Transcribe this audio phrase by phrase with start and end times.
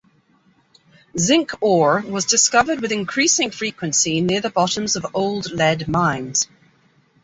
[1.15, 6.47] Zinc ore was discovered with increasing frequency near the bottoms of old lead mines.